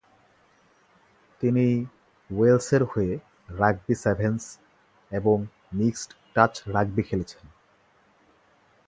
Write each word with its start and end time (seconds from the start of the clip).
তিনি 1.41 1.65
ওয়েলসের 2.29 2.83
হয়ে 2.83 3.13
রাগবি 3.49 3.95
সেভেনস 3.95 4.43
এবং 5.11 5.37
মিক্সড 5.73 6.11
টাচ 6.35 6.53
রাগবি 6.67 7.03
খেলেছেন। 7.03 7.43